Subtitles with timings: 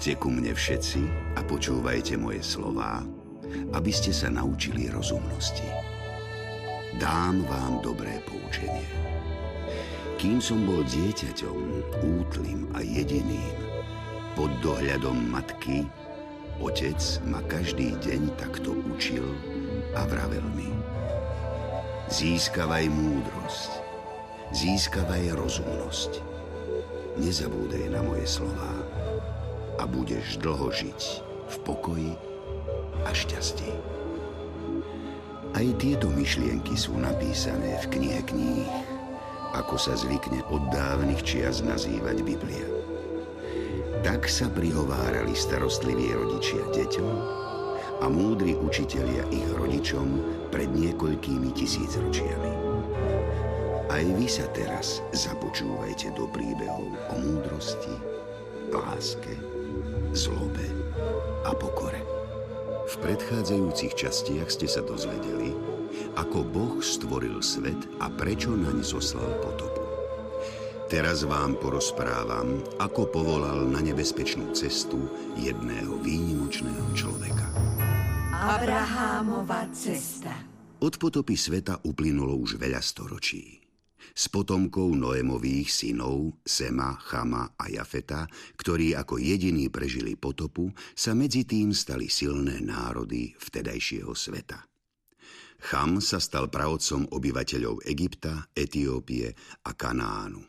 [0.00, 1.00] Poďte ku mne všetci
[1.36, 3.04] a počúvajte moje slová,
[3.76, 5.68] aby ste sa naučili rozumnosti.
[6.96, 8.88] Dám vám dobré poučenie.
[10.16, 11.56] Kým som bol dieťaťom,
[12.16, 13.52] útlým a jediným,
[14.40, 15.84] pod dohľadom matky,
[16.64, 16.96] otec
[17.28, 19.28] ma každý deň takto učil
[19.92, 20.72] a vravel mi.
[22.08, 23.70] Získavaj múdrosť,
[24.56, 26.24] získavaj rozumnosť.
[27.20, 28.80] Nezabúdaj na moje slová
[29.78, 31.00] a budeš dlho žiť
[31.50, 32.12] v pokoji
[33.06, 33.70] a šťastí.
[35.50, 38.70] Aj tieto myšlienky sú napísané v knihe kníh,
[39.50, 42.66] ako sa zvykne od dávnych čias nazývať Biblia.
[44.06, 47.14] Tak sa prihovárali starostliví rodičia deťom
[48.00, 50.22] a múdri učitelia ich rodičom
[50.54, 52.52] pred niekoľkými tisícročiami.
[53.90, 57.94] Aj vy sa teraz započúvajte do príbehov o múdrosti,
[58.70, 59.34] láske,
[60.12, 60.66] zlobe
[61.46, 62.02] a pokore.
[62.90, 65.54] V predchádzajúcich častiach ste sa dozvedeli,
[66.18, 69.82] ako Boh stvoril svet a prečo naň zoslal potopu.
[70.90, 74.98] Teraz vám porozprávam, ako povolal na nebezpečnú cestu
[75.38, 77.46] jedného výnimočného človeka.
[78.34, 80.34] Abrahámova cesta.
[80.82, 83.59] Od potopy sveta uplynulo už veľa storočí.
[84.20, 91.48] S potomkou Noémových synov Sema, Chama a Jafeta, ktorí ako jediní prežili potopu, sa medzi
[91.48, 94.60] tým stali silné národy vtedajšieho sveta.
[95.64, 99.32] Cham sa stal pravodcom obyvateľov Egypta, Etiópie
[99.64, 100.44] a Kanánu.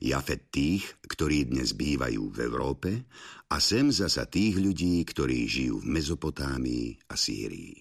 [0.00, 2.90] Jafet tých, ktorí dnes bývajú v Európe
[3.52, 7.76] a Sem zasa tých ľudí, ktorí žijú v Mezopotámii a Sýrii.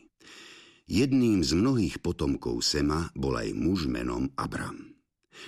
[0.92, 4.91] Jedným z mnohých potomkov Sema bol aj muž menom Abram.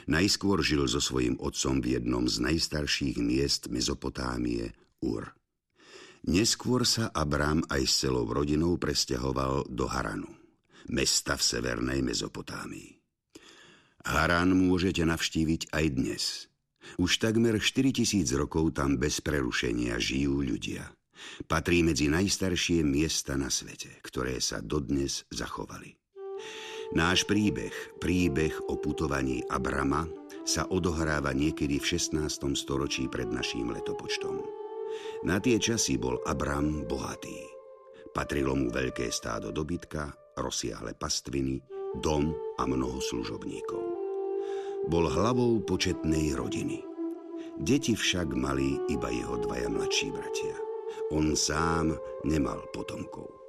[0.08, 4.72] Najskôr žil so svojím otcom v jednom z najstarších miest Mezopotámie,
[5.04, 5.36] Ur.
[6.24, 10.32] Neskôr sa Abram aj s celou rodinou presťahoval do Haranu,
[10.88, 12.96] mesta v severnej Mezopotámii.
[14.04, 16.24] Haran môžete navštíviť aj dnes.
[17.00, 20.92] Už takmer 4000 rokov tam bez prerušenia žijú ľudia.
[21.48, 26.03] Patrí medzi najstaršie miesta na svete, ktoré sa dodnes zachovali.
[26.94, 30.06] Náš príbeh, príbeh o putovaní Abrama,
[30.46, 32.54] sa odohráva niekedy v 16.
[32.54, 34.38] storočí pred naším letopočtom.
[35.26, 37.50] Na tie časy bol Abram bohatý.
[38.14, 41.66] Patrilo mu veľké stádo dobytka, rozsiahle pastviny,
[41.98, 42.30] dom
[42.62, 43.84] a mnoho služobníkov.
[44.86, 46.86] Bol hlavou početnej rodiny.
[47.58, 50.58] Deti však mali iba jeho dvaja mladší bratia.
[51.10, 53.43] On sám nemal potomkov.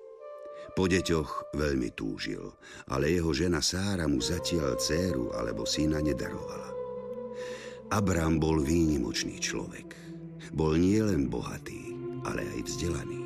[0.73, 2.49] Po deťoch veľmi túžil,
[2.89, 6.73] ale jeho žena Sára mu zatiaľ dceru alebo syna nedarovala.
[7.93, 9.93] Abram bol výnimočný človek.
[10.57, 11.95] Bol nielen bohatý,
[12.25, 13.21] ale aj vzdelaný.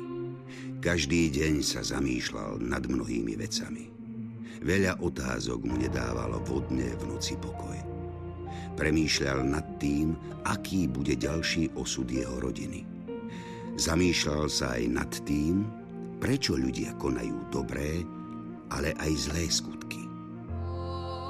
[0.83, 3.89] Každý deň sa zamýšľal nad mnohými vecami.
[4.59, 7.79] Veľa otázok mu nedávalo vodne v noci pokoj.
[8.75, 10.15] Premýšľal nad tým,
[10.47, 12.83] aký bude ďalší osud jeho rodiny.
[13.79, 15.63] Zamýšľal sa aj nad tým,
[16.19, 18.03] prečo ľudia konajú dobré,
[18.69, 20.03] ale aj zlé skutky.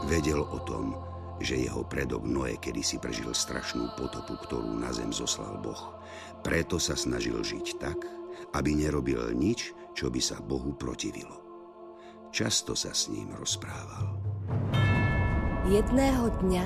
[0.10, 0.98] Vedel o tom,
[1.40, 5.96] že jeho predok Noé kedysi prežil strašnú potopu, ktorú na zem zoslal Boh.
[6.44, 8.00] Preto sa snažil žiť tak,
[8.56, 11.40] aby nerobil nič, čo by sa Bohu protivilo.
[12.30, 14.14] Často sa s ním rozprával.
[15.68, 16.66] Jedného dňa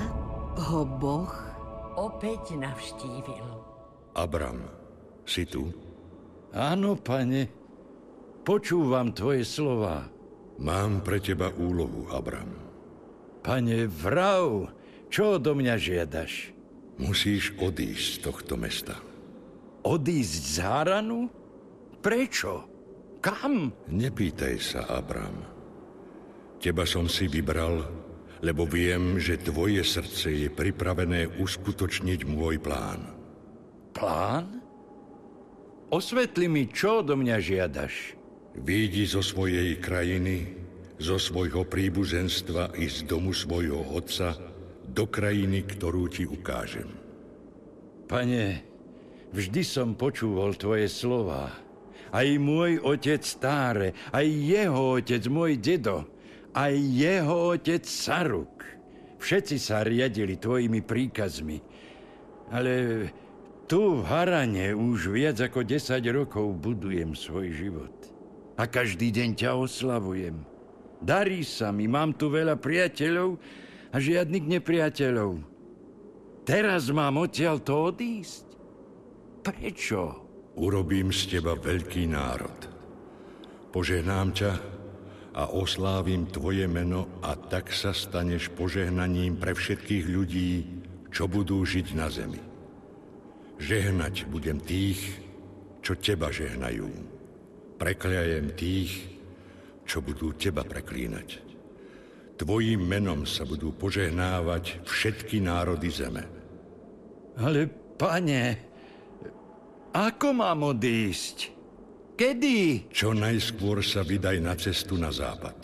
[0.70, 1.32] ho Boh
[1.98, 3.46] opäť navštívil.
[4.14, 4.62] Abram,
[5.26, 5.70] si tu?
[6.54, 7.63] Áno, pane.
[8.44, 10.04] Počúvam tvoje slova.
[10.60, 12.52] Mám pre teba úlohu, Abram.
[13.40, 14.68] Pane, vrav,
[15.08, 16.52] čo do mňa žiadaš?
[17.00, 19.00] Musíš odísť z tohto mesta.
[19.88, 21.32] Odísť z Haranu?
[22.04, 22.68] Prečo?
[23.24, 23.72] Kam?
[23.88, 25.40] Nepýtaj sa, Abram.
[26.60, 27.80] Teba som si vybral,
[28.44, 33.08] lebo viem, že tvoje srdce je pripravené uskutočniť môj plán.
[33.96, 34.60] Plán?
[35.88, 38.20] Osvetli mi, čo do mňa žiadaš.
[38.54, 40.46] Výjdi zo svojej krajiny,
[41.02, 44.38] zo svojho príbuzenstva i z domu svojho otca
[44.86, 46.86] do krajiny, ktorú ti ukážem.
[48.06, 48.62] Pane,
[49.34, 51.50] vždy som počúval tvoje slova.
[52.14, 56.06] Aj môj otec Stáre, aj jeho otec, môj dedo,
[56.54, 58.62] aj jeho otec Saruk.
[59.18, 61.58] Všetci sa riadili tvojimi príkazmi.
[62.54, 62.72] Ale
[63.66, 68.13] tu v Harane už viac ako 10 rokov budujem svoj život
[68.54, 70.36] a každý deň ťa oslavujem.
[71.02, 73.36] Darí sa mi, mám tu veľa priateľov
[73.92, 75.42] a žiadnych nepriateľov.
[76.44, 78.44] Teraz mám odtiaľ to odísť?
[79.44, 80.00] Prečo?
[80.54, 82.58] Urobím z teba veľký národ.
[83.74, 84.52] Požehnám ťa
[85.34, 90.52] a oslávim tvoje meno a tak sa staneš požehnaním pre všetkých ľudí,
[91.10, 92.38] čo budú žiť na zemi.
[93.58, 95.18] Žehnať budem tých,
[95.82, 97.13] čo teba žehnajú.
[97.84, 99.12] Prekliajem tých,
[99.84, 101.44] čo budú teba preklínať.
[102.40, 106.24] Tvojim menom sa budú požehnávať všetky národy zeme.
[107.36, 107.68] Ale,
[108.00, 108.56] pane,
[109.92, 111.52] ako mám odísť?
[112.16, 112.88] Kedy?
[112.88, 115.60] Čo najskôr sa vydaj na cestu na západ.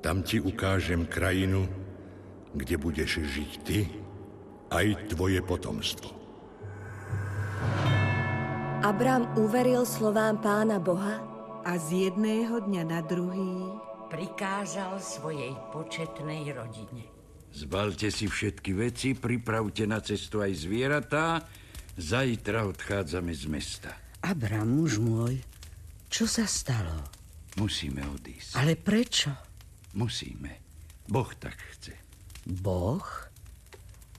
[0.00, 1.68] Tam ti ukážem krajinu,
[2.56, 3.84] kde budeš žiť ty
[4.72, 6.16] aj tvoje potomstvo.
[8.84, 11.24] Abram uveril slovám pána Boha
[11.64, 13.72] a z jedného dňa na druhý
[14.12, 17.08] prikázal svojej početnej rodine.
[17.56, 21.40] Zbalte si všetky veci, pripravte na cestu aj zvieratá,
[21.96, 23.96] zajtra odchádzame z mesta.
[24.20, 25.40] Abram, muž môj,
[26.12, 27.08] čo sa stalo?
[27.56, 28.60] Musíme odísť.
[28.60, 29.32] Ale prečo?
[29.96, 30.60] Musíme.
[31.08, 31.96] Boh tak chce.
[32.44, 33.08] Boh?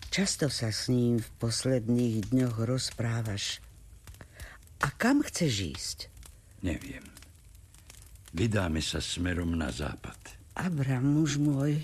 [0.10, 3.62] Často sa s ním v posledných dňoch rozprávaš.
[4.82, 6.00] A kam chceš ísť?
[6.62, 7.06] Neviem.
[8.34, 10.18] Vydáme sa smerom na západ.
[10.58, 11.82] Abram, muž môj,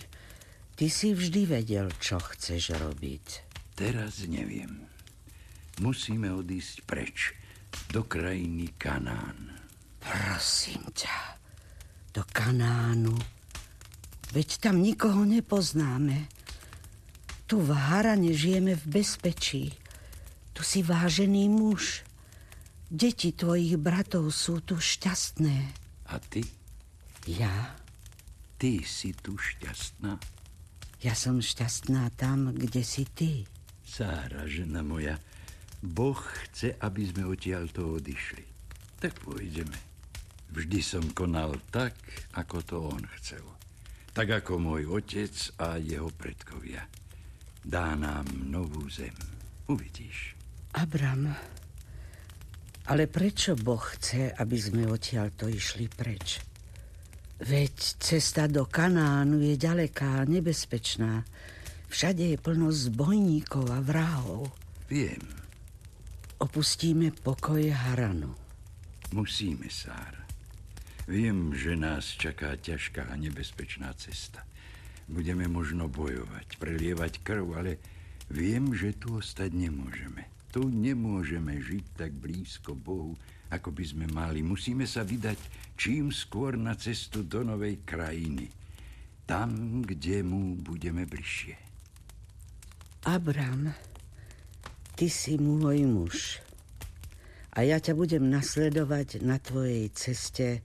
[0.77, 3.25] ty si vždy vedel, čo chceš robiť.
[3.73, 4.85] Teraz neviem.
[5.81, 7.33] Musíme odísť preč,
[7.89, 9.57] do krajiny Kanán.
[9.97, 11.17] Prosím ťa,
[12.13, 13.17] do Kanánu.
[14.33, 16.29] Veď tam nikoho nepoznáme.
[17.49, 19.73] Tu v Harane žijeme v bezpečí.
[20.53, 22.05] Tu si vážený muž.
[22.93, 25.55] Deti tvojich bratov sú tu šťastné.
[26.13, 26.45] A ty?
[27.25, 27.73] Ja?
[28.61, 30.21] Ty si tu šťastná?
[31.01, 33.49] Ja som šťastná tam, kde si ty.
[33.81, 35.17] Sára, žena moja,
[35.81, 38.45] Boh chce, aby sme odtiaľ to odišli.
[39.01, 39.73] Tak pôjdeme.
[40.53, 41.97] Vždy som konal tak,
[42.37, 43.41] ako to on chcel.
[44.13, 46.85] Tak ako môj otec a jeho predkovia.
[47.65, 49.17] Dá nám novú zem.
[49.65, 50.37] Uvidíš.
[50.77, 51.33] Abram,
[52.87, 56.43] ale prečo Boh chce, aby sme odtiaľ to išli preč?
[57.43, 61.27] Veď cesta do Kanánu je ďaleká, nebezpečná.
[61.91, 64.47] Všade je plno zbojníkov a vrahov.
[64.87, 65.21] Viem.
[66.39, 68.35] Opustíme pokoj Haranu.
[69.13, 70.23] Musíme, Sára.
[71.05, 74.41] Viem, že nás čaká ťažká a nebezpečná cesta.
[75.05, 77.71] Budeme možno bojovať, prelievať krv, ale
[78.31, 80.32] viem, že tu ostať nemôžeme.
[80.53, 83.17] Tu nemôžeme žiť tak blízko Bohu,
[83.49, 84.45] ako by sme mali.
[84.45, 85.37] Musíme sa vydať
[85.73, 88.53] čím skôr na cestu do novej krajiny.
[89.25, 91.57] Tam, kde mu budeme bližšie.
[93.09, 93.73] Abram,
[94.93, 96.37] ty si môj muž.
[97.57, 100.61] A ja ťa budem nasledovať na tvojej ceste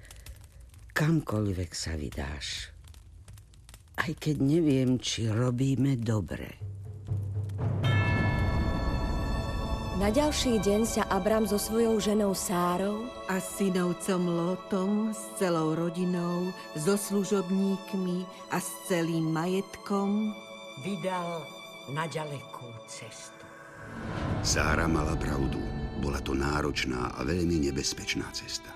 [0.93, 2.75] kamkoľvek sa vydáš.
[3.99, 6.78] Aj keď neviem, či robíme dobre.
[9.99, 16.55] Na ďalší deň sa Abram so svojou ženou Sárou a synovcom Lotom s celou rodinou,
[16.78, 18.23] so služobníkmi
[18.55, 20.31] a s celým majetkom
[20.87, 21.43] vydal
[21.90, 23.43] na ďalekú cestu.
[24.47, 25.59] Sára mala pravdu.
[25.99, 28.71] Bola to náročná a veľmi nebezpečná cesta.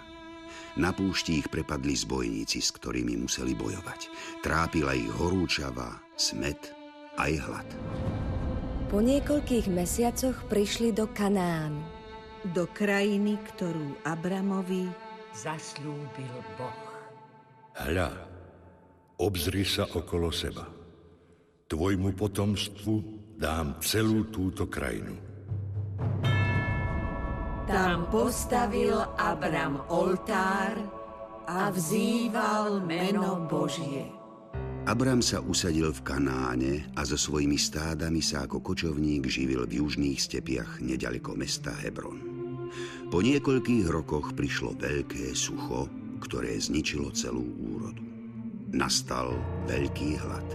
[0.75, 4.11] Na púšti ich prepadli zbojníci, s ktorými museli bojovať.
[4.43, 6.75] Trápila ich horúčava, smet
[7.15, 7.69] aj hlad.
[8.93, 11.81] Po niekoľkých mesiacoch prišli do Kanánu.
[12.53, 14.85] Do krajiny, ktorú Abramovi
[15.33, 16.77] zaslúbil Boh.
[17.73, 18.13] Hľa,
[19.17, 20.69] obzri sa okolo seba.
[21.73, 22.95] Tvojmu potomstvu
[23.41, 25.17] dám celú túto krajinu.
[27.65, 30.77] Tam postavil Abram oltár
[31.49, 34.22] a vzýval meno Božie.
[34.83, 40.19] Abram sa usadil v Kanáne a so svojimi stádami sa ako kočovník živil v južných
[40.19, 42.19] stepiach nedaleko mesta Hebron.
[43.07, 45.87] Po niekoľkých rokoch prišlo veľké sucho,
[46.19, 48.03] ktoré zničilo celú úrodu.
[48.75, 49.39] Nastal
[49.71, 50.49] veľký hlad.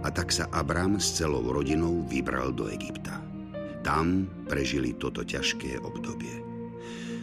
[0.00, 3.20] A tak sa Abram s celou rodinou vybral do Egypta.
[3.84, 6.51] Tam prežili toto ťažké obdobie.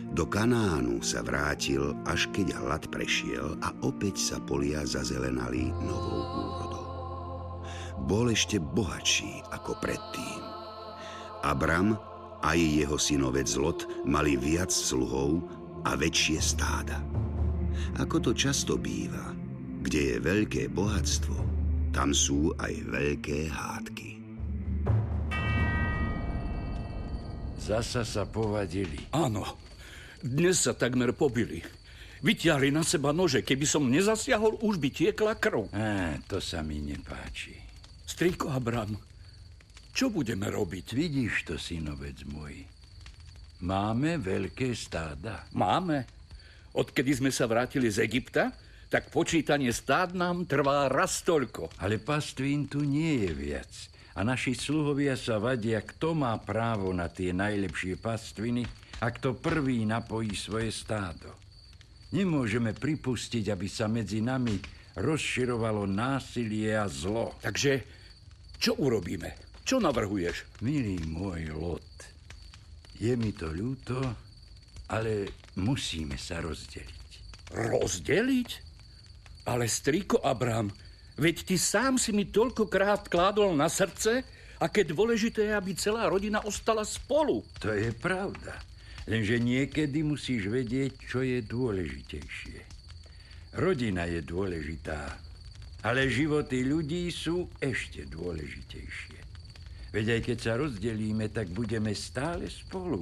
[0.10, 6.88] Do Kanánu sa vrátil, až keď hlad prešiel a opäť sa polia zazelenali novou úrodou.
[8.10, 10.42] Bol ešte bohatší ako predtým.
[11.46, 11.94] Abram
[12.42, 15.46] a jeho synovec Lot mali viac sluhov
[15.86, 17.00] a väčšie stáda.
[18.02, 19.32] Ako to často býva,
[19.86, 21.38] kde je veľké bohatstvo,
[21.94, 24.10] tam sú aj veľké hádky.
[27.60, 29.06] Zasa sa povadili.
[29.14, 29.69] Áno,
[30.20, 31.64] Dnes sa takmer pobili.
[32.20, 33.40] Vyťahli na seba nože.
[33.40, 35.72] Keby som nezasiahol, už by tiekla krv.
[35.72, 37.56] Á, to sa mi nepáči.
[38.04, 39.00] Strýko Abram,
[39.96, 40.92] čo budeme robiť?
[40.92, 42.68] Vidíš to, synovec môj.
[43.64, 45.48] Máme veľké stáda.
[45.56, 46.04] Máme.
[46.76, 48.52] Odkedy sme sa vrátili z Egypta,
[48.92, 51.72] tak počítanie stád nám trvá raz toľko.
[51.80, 53.72] Ale pastvín tu nie je viac.
[54.20, 59.88] A naši sluhovia sa vadia, kto má právo na tie najlepšie pastviny a kto prvý
[59.88, 61.32] napojí svoje stádo.
[62.12, 64.60] Nemôžeme pripustiť, aby sa medzi nami
[64.98, 67.38] rozširovalo násilie a zlo.
[67.40, 67.86] Takže
[68.60, 69.38] čo urobíme?
[69.64, 70.60] Čo navrhuješ?
[70.66, 71.94] Milý môj Lot,
[72.98, 74.02] je mi to ľúto,
[74.90, 75.30] ale
[75.62, 77.10] musíme sa rozdeliť.
[77.54, 78.50] Rozdeliť?
[79.46, 80.68] Ale striko Abram,
[81.16, 84.26] veď ty sám si mi toľkokrát kládol na srdce,
[84.60, 87.46] aké dôležité je, aby celá rodina ostala spolu.
[87.64, 88.69] To je pravda.
[89.10, 92.62] Lenže niekedy musíš vedieť, čo je dôležitejšie.
[93.58, 95.18] Rodina je dôležitá,
[95.82, 99.20] ale životy ľudí sú ešte dôležitejšie.
[99.90, 103.02] Veď aj keď sa rozdelíme, tak budeme stále spolu.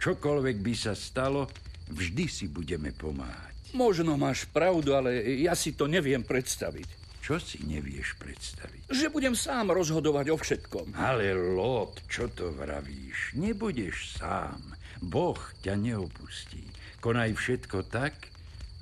[0.00, 1.44] Čokoľvek by sa stalo,
[1.92, 3.76] vždy si budeme pomáhať.
[3.76, 7.04] Možno máš pravdu, ale ja si to neviem predstaviť.
[7.20, 8.88] Čo si nevieš predstaviť?
[8.88, 10.96] Že budem sám rozhodovať o všetkom.
[10.96, 13.36] Ale Lot, čo to vravíš?
[13.36, 14.60] Nebudeš sám.
[15.06, 16.64] Boh ťa neopustí.
[17.00, 18.32] Konaj všetko tak,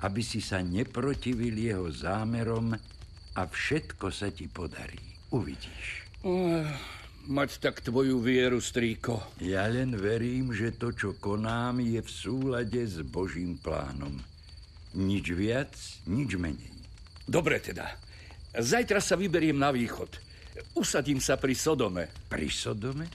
[0.03, 2.75] aby si sa neprotivil jeho zámerom
[3.35, 4.99] a všetko sa ti podarí.
[5.31, 6.07] Uvidíš.
[6.23, 6.67] Uh,
[7.27, 9.39] mať tak tvoju vieru, strýko.
[9.43, 14.19] Ja len verím, že to, čo konám, je v súlade s Božím plánom.
[14.93, 15.73] Nič viac,
[16.05, 16.71] nič menej.
[17.25, 17.87] Dobre teda.
[18.53, 20.21] Zajtra sa vyberiem na východ.
[20.77, 22.13] Usadím sa pri Sodome.
[22.29, 23.09] Pri Sodome?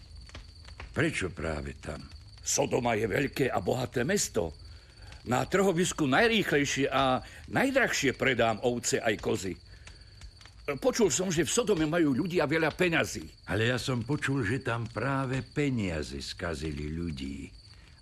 [0.90, 2.02] Prečo práve tam?
[2.48, 4.56] Sodoma je veľké a bohaté mesto.
[5.28, 7.20] Na trhovisku najrýchlejšie a
[7.52, 9.52] najdrahšie predám ovce aj kozy.
[10.80, 13.52] Počul som, že v Sodome majú ľudia veľa peňazí.
[13.52, 17.52] Ale ja som počul, že tam práve peniaze skazili ľudí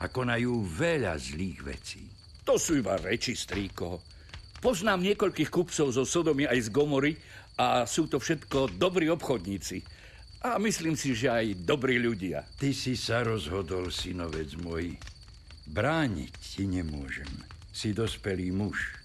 [0.02, 2.06] a konajú veľa zlých vecí.
[2.46, 3.98] To sú iba reči, strýko.
[4.62, 7.12] Poznám niekoľkých kupcov zo Sodomy aj z Gomory
[7.58, 9.82] a sú to všetko dobrí obchodníci.
[10.44, 12.44] A myslím si, že aj dobrí ľudia.
[12.60, 14.96] Ty si sa rozhodol, synovec môj.
[15.66, 17.28] Brániť ti nemôžem.
[17.72, 19.00] Si dospelý muž.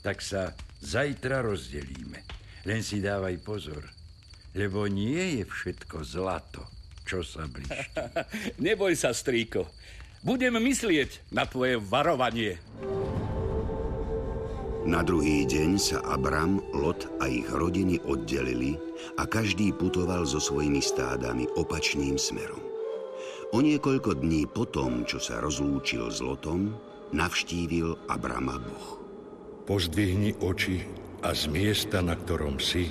[0.00, 2.24] Tak sa zajtra rozdelíme.
[2.64, 3.84] Len si dávaj pozor,
[4.52, 6.64] lebo nie je všetko zlato,
[7.08, 7.72] čo sa blíží.
[8.64, 9.64] Neboj sa, strýko.
[10.20, 12.60] Budem myslieť na tvoje varovanie.
[14.80, 18.80] Na druhý deň sa Abram, Lot a ich rodiny oddelili
[19.20, 22.64] a každý putoval so svojimi stádami opačným smerom.
[23.52, 26.72] O niekoľko dní potom, čo sa rozlúčil s Lotom,
[27.12, 28.96] navštívil Abrama Boh.
[29.68, 30.80] Pozdvihni oči
[31.20, 32.88] a z miesta, na ktorom si,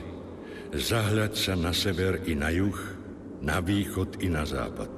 [0.69, 2.77] zahľaď sa na sever i na juh,
[3.41, 4.93] na východ i na západ.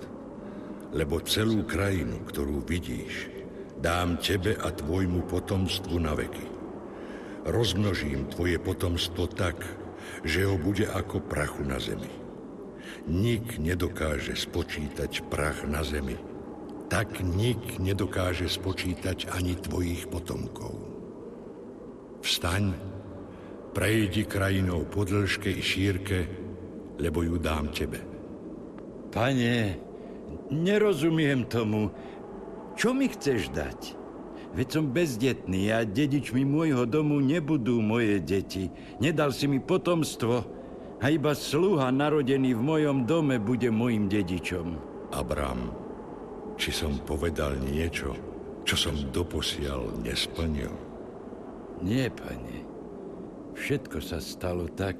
[0.91, 3.31] Lebo celú krajinu, ktorú vidíš,
[3.79, 6.50] dám tebe a tvojmu potomstvu na veky
[7.45, 9.61] rozmnožím tvoje potomstvo tak,
[10.21, 12.09] že ho bude ako prachu na zemi.
[13.09, 16.17] Nik nedokáže spočítať prach na zemi,
[16.91, 20.75] tak nik nedokáže spočítať ani tvojich potomkov.
[22.21, 22.77] Vstaň,
[23.73, 26.19] prejdi krajinou po dĺžke i šírke,
[27.01, 27.97] lebo ju dám tebe.
[29.09, 29.79] Pane,
[30.53, 31.89] nerozumiem tomu.
[32.77, 34.00] Čo mi chceš dať?
[34.51, 38.67] Veď som bezdetný a dedičmi môjho domu nebudú moje deti.
[38.99, 40.43] Nedal si mi potomstvo
[40.99, 44.75] a iba sluha narodený v mojom dome bude môjim dedičom.
[45.15, 45.71] Abram,
[46.59, 48.11] či som povedal niečo,
[48.67, 50.71] čo som doposiaľ nesplnil?
[51.79, 52.67] Nie, pane.
[53.55, 54.99] Všetko sa stalo tak,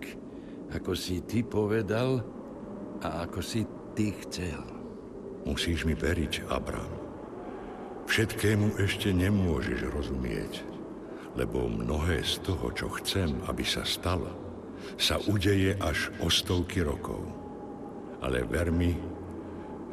[0.71, 2.23] ako si ty povedal
[3.03, 4.63] a ako si ty chcel.
[5.43, 7.00] Musíš mi veriť, Abram.
[8.11, 10.67] Všetkému ešte nemôžeš rozumieť,
[11.39, 14.35] lebo mnohé z toho, čo chcem, aby sa stalo,
[14.99, 17.23] sa udeje až o stovky rokov.
[18.19, 18.99] Ale ver mi,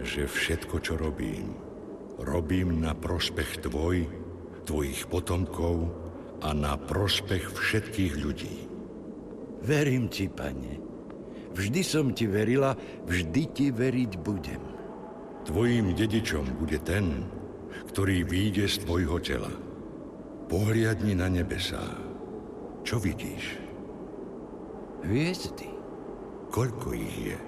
[0.03, 1.55] že všetko, čo robím,
[2.19, 4.11] robím na prospech tvoj,
[4.67, 5.87] tvojich potomkov
[6.43, 8.67] a na prospech všetkých ľudí.
[9.63, 10.83] Verím ti, pane.
[11.55, 12.75] Vždy som ti verila,
[13.07, 14.63] vždy ti veriť budem.
[15.47, 17.38] Tvojím dedičom bude ten,
[17.87, 19.53] ktorý výjde z tvojho tela.
[20.49, 21.83] Pohliadni na nebesá.
[22.83, 23.61] Čo vidíš?
[25.05, 25.69] Hviezdy.
[26.49, 27.39] Koľko ich je?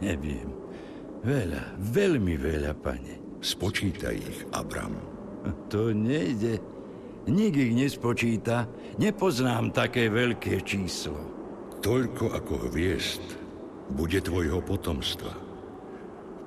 [0.00, 0.48] Neviem.
[1.26, 3.40] Veľa, veľmi veľa, pane.
[3.44, 4.96] Spočítaj ich, Abram.
[5.68, 6.62] To nejde.
[7.28, 8.68] Nik ich nespočíta.
[8.96, 11.16] Nepoznám také veľké číslo.
[11.84, 13.24] Toľko ako hviezd
[13.92, 15.32] bude tvojho potomstva.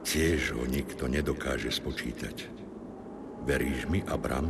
[0.01, 2.56] Tiež ho nikto nedokáže spočítať.
[3.45, 4.49] Veríš mi, Abram?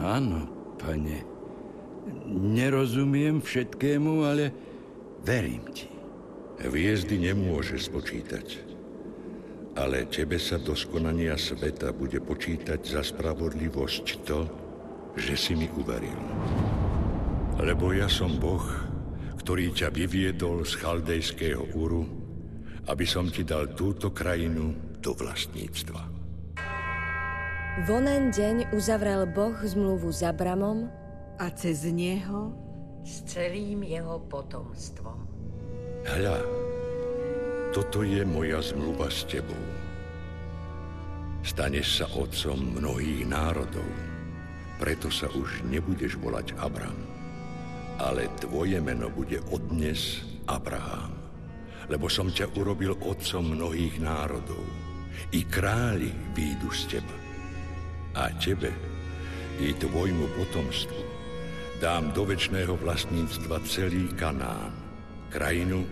[0.00, 0.48] Áno,
[0.80, 1.22] pane.
[2.28, 4.50] Nerozumiem všetkému, ale
[5.22, 5.88] verím ti.
[6.60, 8.74] Hviezdy nemôže spočítať.
[9.74, 14.46] Ale tebe sa do skonania sveta bude počítať za spravodlivosť to,
[15.18, 16.18] že si mi uveril.
[17.58, 18.62] Lebo ja som Boh,
[19.42, 22.06] ktorý ťa vyviedol z chaldejského úru,
[22.86, 26.13] aby som ti dal túto krajinu do vlastníctva.
[27.74, 30.86] V onen deň uzavrel Boh zmluvu s Abramom
[31.42, 32.54] a cez neho
[33.02, 35.18] s celým jeho potomstvom.
[36.06, 36.38] Hľa,
[37.74, 39.58] toto je moja zmluva s tebou.
[41.42, 43.90] Staneš sa otcom mnohých národov,
[44.78, 47.02] preto sa už nebudeš volať Abram,
[47.98, 51.10] ale tvoje meno bude odnes Abraham,
[51.90, 54.62] lebo som ťa urobil otcom mnohých národov.
[55.34, 57.23] I králi výjdu z teba.
[58.14, 58.70] A tebe,
[59.58, 61.02] i tvojmu potomstvu,
[61.82, 64.70] dám do väčšného vlastníctva celý Kanán,
[65.34, 65.82] krajinu,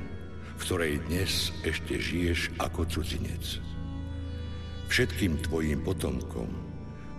[0.54, 3.58] v ktorej dnes ešte žiješ ako cudzinec.
[4.86, 6.46] Všetkým tvojim potomkom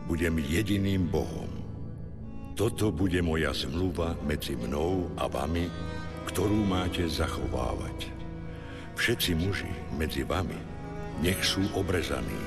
[0.07, 1.51] budem jediným Bohom.
[2.55, 5.67] Toto bude moja zmluva medzi mnou a vami,
[6.31, 8.07] ktorú máte zachovávať.
[8.95, 10.73] Všetci muži medzi vami
[11.21, 12.41] nech sú obrezaní.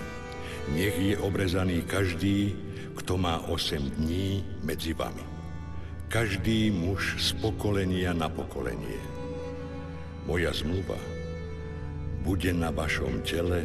[0.75, 2.57] Nech je obrezaný každý,
[2.99, 5.23] kto má 8 dní medzi vami.
[6.11, 9.17] Každý muž z pokolenia na pokolenie
[10.27, 10.99] moja zmluva
[12.27, 13.63] bude na vašom tele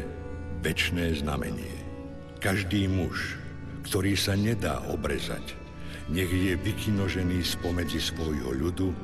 [0.62, 1.74] väčšné znamenie.
[2.38, 3.34] Každý muž,
[3.82, 5.58] ktorý sa nedá obrezať,
[6.06, 8.94] nech je vykinožený spomedzi svojho ľudu,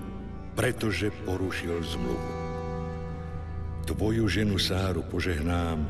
[0.54, 2.30] pretože porušil zmluvu.
[3.90, 5.82] Tvoju ženu Sáru požehnám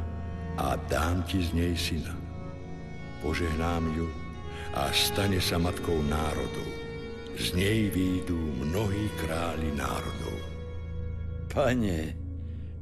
[0.58, 2.14] a dám ti z nej syna.
[3.22, 4.10] Požehnám ju
[4.74, 6.66] a stane sa matkou národov.
[7.38, 8.34] Z nej výjdu
[8.66, 10.38] mnohí králi národov.
[11.46, 12.18] Pane,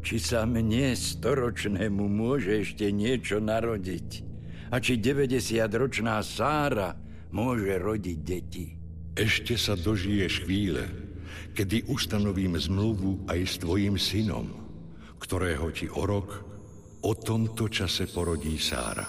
[0.00, 4.24] či sa mne storočnému môže ešte niečo narodiť?
[4.72, 6.96] A či 90-ročná Sára
[7.36, 8.66] môže rodiť deti?
[9.12, 10.88] Ešte sa dožiješ chvíle,
[11.52, 14.48] kedy ustanovím zmluvu aj s tvojim synom,
[15.20, 16.45] ktorého ti o rok
[17.06, 19.06] o tomto čase porodí Sára.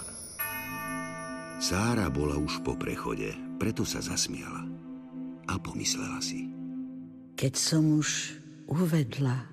[1.57, 4.62] Sára bola už po prechode, preto sa zasmiala.
[5.49, 6.45] A pomyslela si.
[7.33, 8.38] Keď som už
[8.69, 9.49] uvedla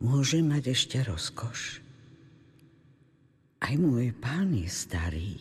[0.00, 1.84] môže mať ešte rozkoš.
[3.60, 5.36] Aj môj pán je starý.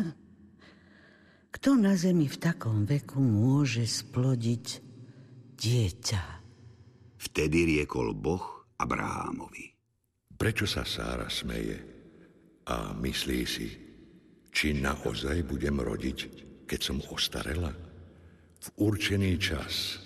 [0.00, 0.16] Hm.
[1.52, 4.66] Kto na zemi v takom veku môže splodiť
[5.60, 6.22] dieťa?
[7.18, 9.67] Vtedy riekol Boh Abrahámovi.
[10.38, 11.82] Prečo sa Sára smeje
[12.70, 13.68] a myslí si,
[14.54, 16.18] či naozaj budem rodiť,
[16.62, 17.74] keď som ostarela?
[18.62, 19.98] V určený čas,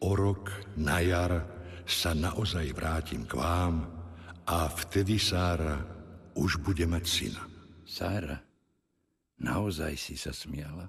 [0.00, 0.48] o rok
[0.80, 1.44] na jar,
[1.84, 3.84] sa naozaj vrátim k vám
[4.48, 5.84] a vtedy Sára
[6.32, 7.44] už bude mať syna.
[7.84, 8.40] Sára,
[9.36, 10.88] naozaj si sa smiala?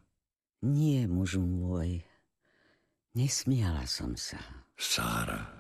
[0.64, 2.00] Nie, muž môj.
[3.12, 4.40] Nesmiala som sa.
[4.80, 5.52] Sára,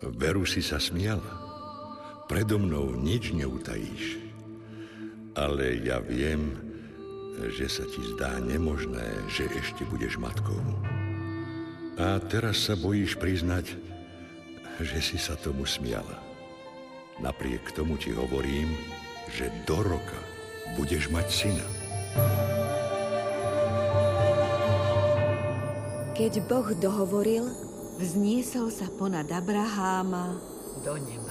[0.00, 1.45] veru si sa smiala.
[2.26, 4.18] Predo mnou nič neutajíš.
[5.38, 6.58] Ale ja viem,
[7.54, 10.58] že sa ti zdá nemožné, že ešte budeš matkou.
[11.96, 13.78] A teraz sa bojíš priznať,
[14.82, 16.20] že si sa tomu smiala.
[17.22, 18.74] Napriek tomu ti hovorím,
[19.32, 20.20] že do roka
[20.76, 21.66] budeš mať syna.
[26.16, 27.44] Keď Boh dohovoril,
[28.00, 30.36] vzniesol sa ponad Abraháma
[30.84, 31.25] do neba.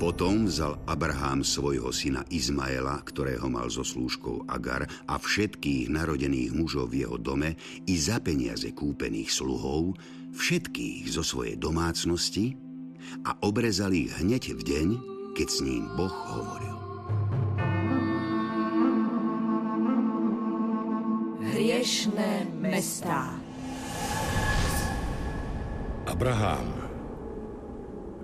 [0.00, 6.96] Potom vzal Abraham svojho syna Izmaela, ktorého mal so slúžkou Agar a všetkých narodených mužov
[6.96, 7.52] v jeho dome
[7.84, 10.00] i za peniaze kúpených sluhov,
[10.32, 12.56] všetkých zo svojej domácnosti
[13.28, 14.88] a obrezal ich hneď v deň,
[15.36, 16.76] keď s ním Boh hovoril.
[21.44, 23.36] Hriešné mestá
[26.08, 26.79] Abraham,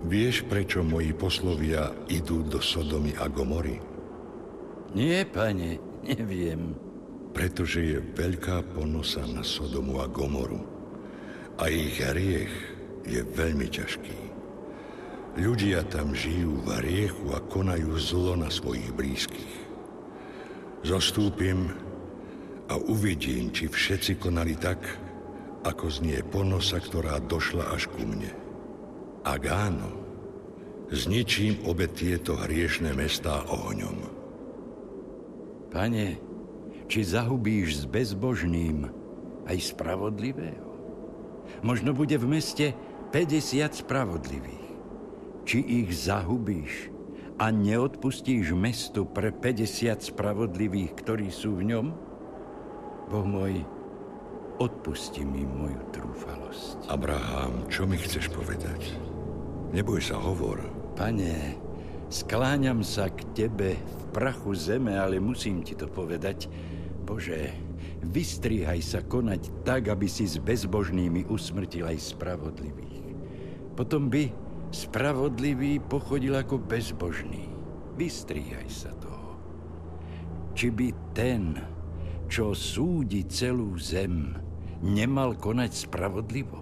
[0.07, 3.83] Vieš, prečo moji poslovia idú do Sodomy a Gomory?
[4.95, 6.79] Nie, pane, neviem.
[7.35, 10.63] Pretože je veľká ponosa na Sodomu a Gomoru.
[11.59, 12.55] A ich hriech
[13.03, 14.19] je veľmi ťažký.
[15.43, 19.55] Ľudia tam žijú v hriechu a konajú zlo na svojich blízkych.
[20.87, 21.67] Zostúpim
[22.71, 24.79] a uvidím, či všetci konali tak,
[25.67, 28.46] ako znie ponosa, ktorá došla až ku mne.
[29.27, 29.91] Ak áno,
[30.95, 33.99] zničím obe tieto hriešné mestá ohňom.
[35.75, 36.23] Pane,
[36.87, 38.87] či zahubíš s bezbožným
[39.51, 40.71] aj spravodlivého?
[41.67, 42.71] Možno bude v meste
[43.11, 44.67] 50 spravodlivých
[45.47, 46.91] či ich zahubíš
[47.39, 51.87] a neodpustíš mestu pre 50 spravodlivých, ktorí sú v ňom?
[53.07, 53.63] Boh môj,
[54.59, 56.91] odpusti mi moju trúfalosť.
[56.91, 58.91] Abraham, čo mi chceš povedať?
[59.75, 60.63] Neboj sa, hovor.
[60.95, 61.59] Pane,
[62.13, 66.51] skláňam sa k Tebe v prachu zeme, ale musím Ti to povedať.
[67.07, 67.55] Bože,
[68.03, 72.99] vystrihaj sa konať tak, aby si s bezbožnými usmrtil aj spravodlivých.
[73.77, 77.47] Potom by Spravodlivý pochodil ako bezbožný.
[77.95, 79.39] Vystríhaj sa toho.
[80.57, 81.57] Či by ten,
[82.27, 84.35] čo súdi celú zem,
[84.83, 86.59] nemal konať spravodlivo?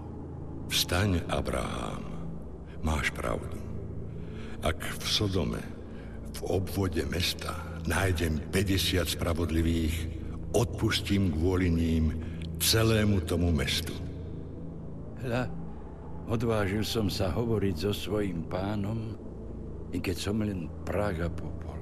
[0.69, 2.14] Vstaň, Abraham.
[2.85, 3.57] Máš pravdu.
[4.61, 5.61] Ak v Sodome,
[6.37, 7.57] v obvode mesta,
[7.89, 9.95] nájdem 50 spravodlivých,
[10.53, 12.13] odpustím kvôli ním
[12.61, 13.97] celému tomu mestu.
[15.25, 15.49] Hľa,
[16.25, 19.13] Odvážil som sa hovoriť so svojím pánom,
[19.93, 21.77] i keď som len prach a popol.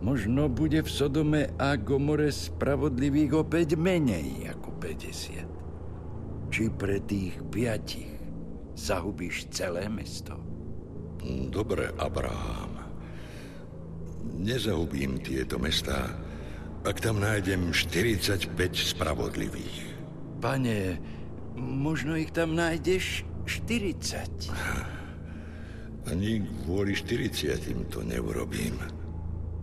[0.00, 6.48] Možno bude v Sodome a Gomore spravodlivých opäť menej ako 50.
[6.48, 8.15] Či pre tých piatich
[8.76, 10.36] zahubíš celé mesto?
[11.50, 12.78] Dobre, Abraham.
[14.36, 16.14] Nezahubím tieto mestá,
[16.86, 18.54] ak tam nájdem 45
[18.94, 19.96] spravodlivých.
[20.38, 21.02] Pane,
[21.56, 24.52] možno ich tam nájdeš 40.
[26.06, 28.78] Ani kvôli 40 to neurobím.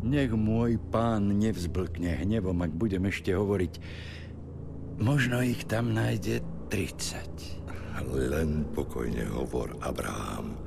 [0.03, 3.73] Nech môj pán nevzblkne hnevom, ak budem ešte hovoriť.
[4.99, 7.62] Možno ich tam nájde 30.
[8.13, 10.57] Len pokojne hovor, Abraham.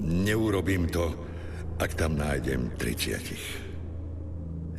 [0.00, 1.12] Neurobím to,
[1.80, 3.20] ak tam nájdem 30.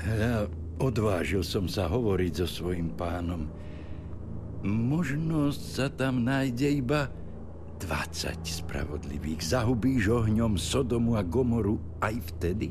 [0.01, 0.49] Hľa,
[0.81, 3.45] odvážil som sa hovoriť so svojim pánom.
[4.61, 7.09] Možno sa tam nájde iba
[7.81, 9.41] 20 spravodlivých.
[9.41, 12.69] Zahubíš ohňom Sodomu a Gomoru aj vtedy?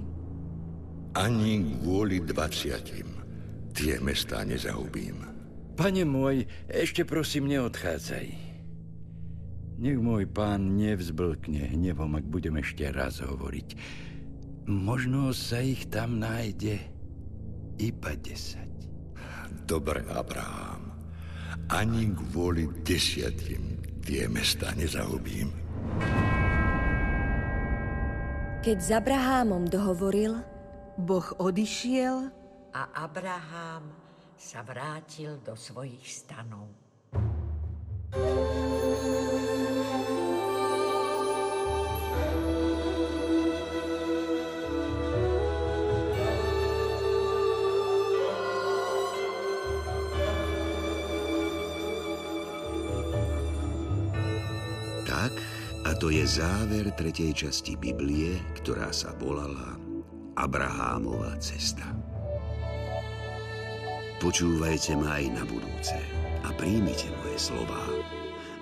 [1.19, 3.75] Ani kvôli 20.
[3.75, 5.19] Tie mestá nezahubím.
[5.81, 8.27] Pane môj, ešte prosím neodchádzaj.
[9.81, 13.81] Nech môj pán nevzblkne hnevom, ak budem ešte raz hovoriť.
[14.69, 16.85] Možno sa ich tam nájde
[17.81, 19.65] iba 10.
[19.65, 20.93] Dobre, Abraham
[21.73, 25.49] ani kvôli desiatim tie mesta nezahubím.
[28.61, 30.45] Keď s Abrahámom dohovoril,
[31.01, 32.29] Boh odišiel
[32.77, 34.10] a Abraham
[34.41, 36.73] sa vrátil do svojich stanov.
[55.05, 55.37] Tak,
[55.85, 59.77] a to je záver tretej časti Biblie, ktorá sa volala
[60.33, 62.00] Abrahámova cesta.
[64.21, 65.97] Počúvajte ma aj na budúce
[66.45, 67.89] a príjmite moje slová,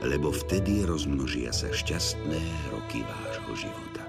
[0.06, 2.38] lebo vtedy rozmnožia sa šťastné
[2.70, 4.06] roky vášho života.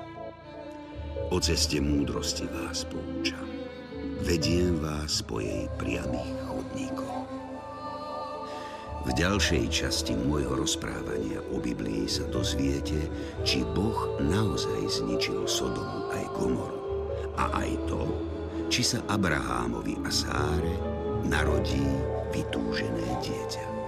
[1.34, 3.50] O ceste múdrosti vás poučam.
[4.22, 7.26] Vediem vás po jej priamých chodníkoch.
[9.06, 13.10] V ďalšej časti môjho rozprávania o Biblii sa dozviete,
[13.42, 17.10] či Boh naozaj zničil Sodomu aj Gomoru.
[17.42, 18.06] A aj to,
[18.70, 20.89] či sa Abrahámovi a Sáre
[21.26, 21.84] narodí
[22.32, 23.79] vytúžené dieťa.